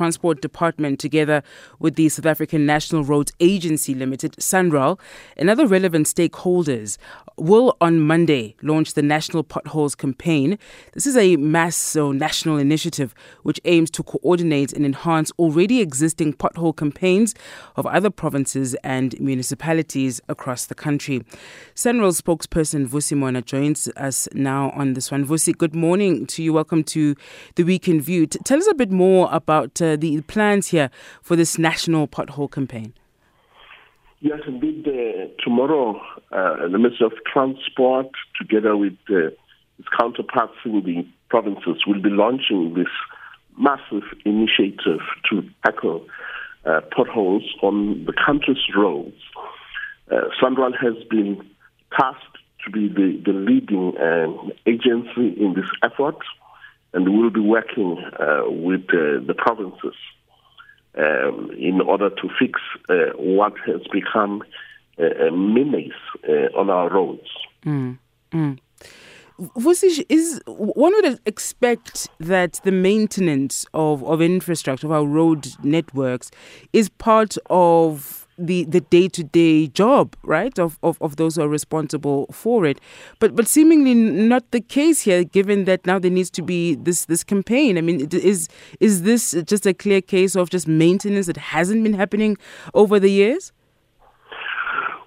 [0.00, 1.42] Transport Department, together
[1.78, 4.98] with the South African National Roads Agency Limited, SANRAL,
[5.36, 6.96] and other relevant stakeholders,
[7.36, 10.58] will on Monday launch the National Potholes Campaign.
[10.94, 16.32] This is a mass or national initiative which aims to coordinate and enhance already existing
[16.32, 17.34] pothole campaigns
[17.76, 21.22] of other provinces and municipalities across the country.
[21.74, 25.26] SANRAL spokesperson Vusi Mona joins us now on this one.
[25.26, 26.54] Vusi, good morning to you.
[26.54, 27.14] Welcome to
[27.56, 28.26] the Week in View.
[28.26, 30.90] T- tell us a bit more about uh, the plans here
[31.22, 32.94] for this national pothole campaign.
[34.20, 34.86] Yes, indeed.
[34.86, 35.98] Uh, tomorrow,
[36.30, 38.08] uh, the Ministry of Transport,
[38.38, 39.28] together with uh,
[39.78, 42.92] its counterparts in the provinces, will be launching this
[43.58, 46.06] massive initiative to tackle
[46.66, 49.16] uh, potholes on the country's roads.
[50.10, 51.40] Uh, SANRAL has been
[51.98, 56.16] tasked to be the, the leading uh, agency in this effort,
[56.92, 59.94] and we will be working uh, with uh, the provinces
[60.96, 64.42] um, in order to fix uh, what has become
[64.98, 65.92] a, menace
[66.56, 67.28] on our roads.
[67.64, 67.98] Mm,
[68.32, 68.58] mm.
[69.56, 76.30] Vusish, is one would expect that the maintenance of, of infrastructure of our road networks
[76.74, 81.42] is part of the the day to day job, right, of, of, of those who
[81.42, 82.80] are responsible for it.
[83.18, 87.04] But but seemingly not the case here, given that now there needs to be this
[87.04, 87.78] this campaign.
[87.78, 88.48] I mean, is
[88.80, 92.36] is this just a clear case of just maintenance that hasn't been happening
[92.74, 93.52] over the years?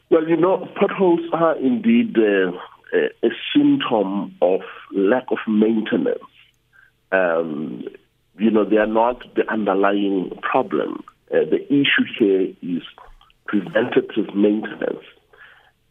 [0.10, 2.52] Well, you know, potholes are indeed uh,
[2.94, 4.62] a, symptom of
[4.92, 6.20] lack of maintenance.
[7.12, 7.84] Um,
[8.38, 11.04] you know, they are not the underlying problem.
[11.32, 12.84] Uh, the issue here is
[13.46, 15.04] preventative maintenance.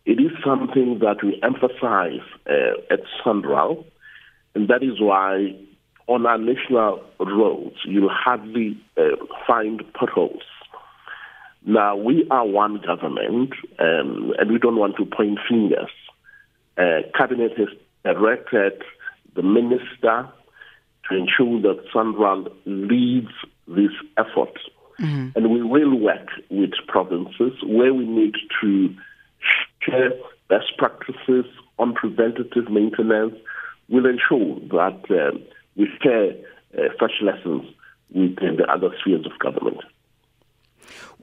[0.05, 3.85] It is something that we emphasize uh, at SANRAL,
[4.55, 5.57] and that is why
[6.09, 10.43] on our national roads you'll hardly uh, find potholes.
[11.65, 15.91] Now, we are one government, um, and we don't want to point fingers.
[16.77, 17.69] Uh, Cabinet has
[18.03, 18.83] directed
[19.37, 20.29] the minister
[21.09, 23.31] to ensure that SANRAL leads
[23.69, 24.59] this effort
[25.01, 25.37] Mm-hmm.
[25.37, 28.95] And we will work with provinces where we need to
[29.81, 30.13] share
[30.49, 31.47] best practices
[31.79, 33.35] on preventative maintenance.
[33.89, 35.39] We'll ensure that uh,
[35.77, 36.33] we share
[36.79, 37.65] uh, such lessons
[38.15, 39.81] with uh, the other spheres of government.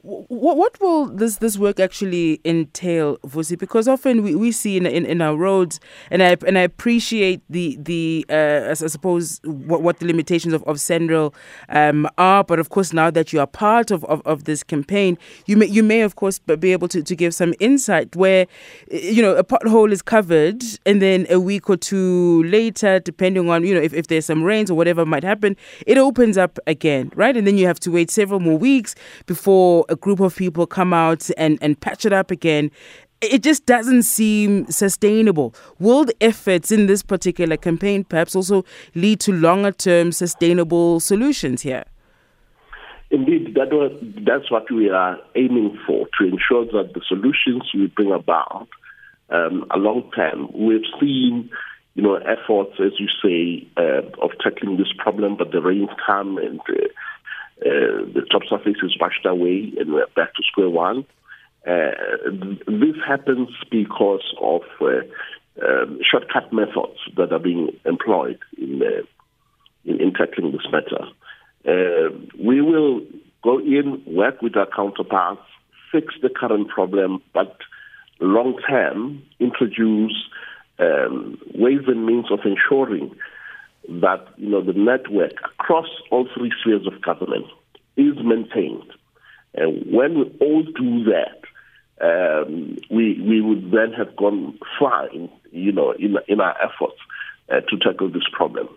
[0.02, 3.58] What, what will this, this work actually entail, Vusi?
[3.58, 5.78] Because often we, we see in, in, in our roads,
[6.10, 10.62] and I and I appreciate the the uh, I suppose what, what the limitations of
[10.64, 11.34] of SANRAL
[11.68, 15.18] um, are, but of course now that you are part of, of, of this campaign,
[15.46, 18.46] you may you may of course be able to, to give some insight where
[18.90, 23.64] you know a pothole is covered, and then a week or two later, depending on
[23.66, 25.56] you know if, if there's some rains or whatever might happen,
[25.86, 27.36] it opens up again, right?
[27.36, 28.94] And then you have to wait several more weeks
[29.26, 32.70] before a group of people come out and, and patch it up again,
[33.20, 35.54] it just doesn't seem sustainable.
[35.78, 38.64] Will the efforts in this particular campaign perhaps also
[38.94, 41.84] lead to longer term sustainable solutions here?
[43.10, 43.92] Indeed, that was,
[44.24, 48.68] that's what we are aiming for to ensure that the solutions we bring about
[49.30, 50.48] um, are long term.
[50.54, 51.50] We've seen,
[51.94, 56.38] you know, efforts, as you say, uh, of tackling this problem, but the rains come
[56.38, 56.86] and uh,
[57.60, 61.04] uh, the top surface is washed away and we're back to square one.
[61.66, 61.90] Uh,
[62.66, 69.02] this happens because of uh, um, shortcut methods that are being employed in, uh,
[69.84, 71.04] in, in, tackling this matter.
[71.68, 73.02] Uh, we will
[73.44, 75.42] go in, work with our counterparts,
[75.92, 77.58] fix the current problem, but
[78.20, 80.16] long term introduce
[80.78, 83.14] um, ways and means of ensuring
[83.90, 87.46] that you know the network across all three spheres of government
[87.96, 88.90] is maintained.
[89.54, 91.40] And when we all do that,
[92.00, 96.98] um, we we would then have gone far in you know in in our efforts
[97.50, 98.68] uh, to tackle this problem.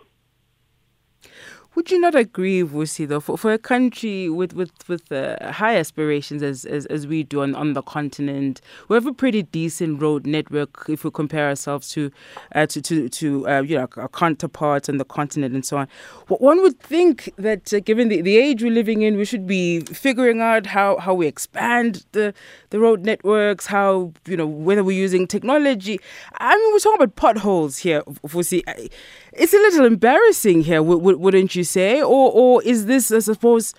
[1.75, 5.75] Would you not agree, Vusi, though, for, for a country with with with uh, high
[5.75, 9.99] aspirations as, as as we do on, on the continent, we have a pretty decent
[9.99, 12.11] road network if we compare ourselves to
[12.53, 15.87] uh, to to, to uh, you know our counterparts on the continent and so on.
[16.27, 19.79] One would think that uh, given the, the age we're living in, we should be
[19.79, 22.35] figuring out how, how we expand the
[22.69, 25.99] the road networks, how you know whether we're using technology.
[26.37, 28.61] I mean, we're talking about potholes here, Vusi.
[29.35, 32.01] It's a little embarrassing here, wouldn't you say?
[32.01, 33.73] Or, or is this, I suppose,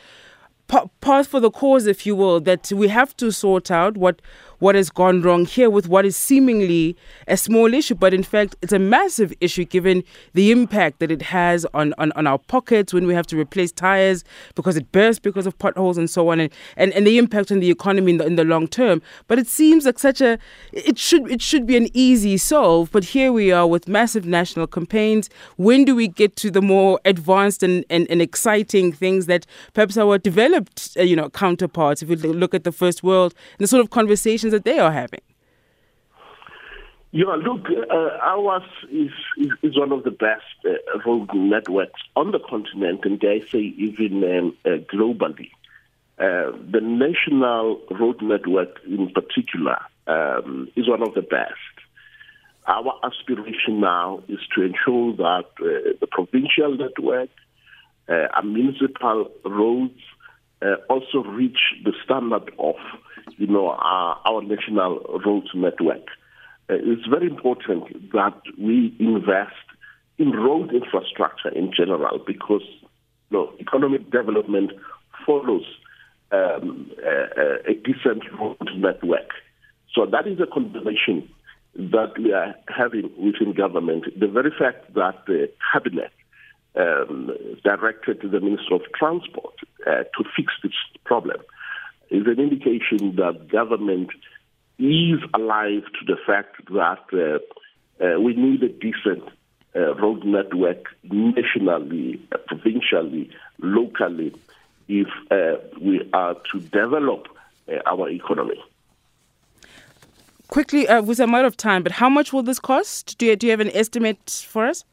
[0.68, 4.20] part for the cause, if you will, that we have to sort out what
[4.58, 6.96] what has gone wrong here with what is seemingly
[7.28, 10.02] a small issue, but in fact, it's a massive issue given
[10.34, 13.72] the impact that it has on, on, on our pockets when we have to replace
[13.72, 14.24] tires
[14.54, 17.60] because it bursts because of potholes and so on, and, and, and the impact on
[17.60, 19.02] the economy in the, in the long term.
[19.26, 20.38] But it seems like such a
[20.72, 24.66] it should it should be an easy solve, but here we are with massive national
[24.66, 25.30] campaigns.
[25.56, 29.96] When do we get to the more advanced and, and, and exciting things that perhaps
[29.96, 33.80] our developed uh, you know counterparts, if we look at the first world, the sort
[33.80, 33.90] of
[34.44, 35.20] conversations that they are having?
[37.12, 42.32] Yeah, look, uh, ours is, is, is one of the best uh, road networks on
[42.32, 45.50] the continent, and I say even um, uh, globally.
[46.18, 51.54] Uh, the national road network, in particular, um, is one of the best.
[52.66, 57.30] Our aspiration now is to ensure that uh, the provincial network
[58.08, 60.00] uh, and municipal roads
[60.62, 62.76] uh, also reach the standard of,
[63.36, 66.06] you know, our, our national roads network.
[66.70, 69.52] Uh, it's very important that we invest
[70.18, 72.62] in road infrastructure in general because
[73.30, 74.70] you know, economic development
[75.26, 75.64] follows
[76.32, 79.30] um, a, a decent road network.
[79.94, 81.28] So that is a conversation
[81.74, 84.04] that we are having within government.
[84.18, 86.12] The very fact that the cabinet
[86.76, 87.30] um,
[87.62, 89.54] directed the Minister of Transport
[89.86, 90.72] uh, to fix this
[91.04, 91.38] problem
[92.14, 94.10] is an indication that government
[94.78, 99.24] is alive to the fact that uh, uh, we need a decent
[99.76, 104.32] uh, road network nationally, uh, provincially, locally,
[104.88, 107.26] if uh, we are to develop
[107.86, 108.62] our economy.
[110.48, 113.16] Quickly, uh, with a matter of time, but how much will this cost?
[113.18, 114.84] Do you, do you have an estimate for us?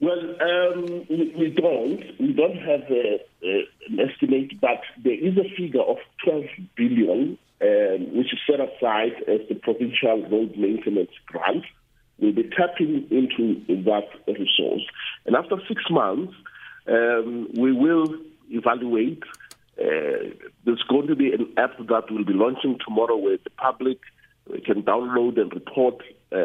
[0.00, 2.02] Well, um, we, we, don't.
[2.20, 6.44] We don't have a, a, an estimate, but there is a figure of 12
[6.76, 11.64] billion, um, which is set aside as the provincial road maintenance grant.
[12.18, 14.82] We'll be tapping into that resource.
[15.24, 16.34] And after six months,
[16.88, 18.16] um, we will
[18.50, 19.22] evaluate
[19.78, 20.32] uh,
[20.64, 23.98] there's going to be an app that will be launching tomorrow where the public
[24.64, 26.02] can download and report
[26.32, 26.36] uh,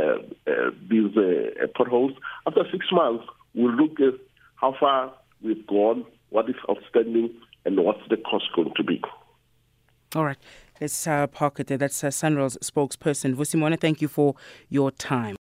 [0.47, 2.11] uh, these uh, potholes.
[2.45, 4.19] After six months, we'll look at
[4.55, 5.13] how far
[5.43, 7.29] we've gone, what is outstanding,
[7.65, 9.01] and what's the cost going to be.
[10.15, 10.37] All right.
[10.79, 11.77] Let's uh, park it there.
[11.77, 13.35] That's uh, SANRAL's spokesperson.
[13.35, 14.35] Vusi Mona, thank you for
[14.67, 15.35] your time.